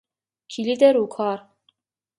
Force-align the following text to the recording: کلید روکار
کلید 0.51 0.83
روکار 0.83 1.47